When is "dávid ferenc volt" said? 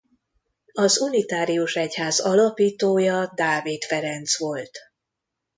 3.35-4.77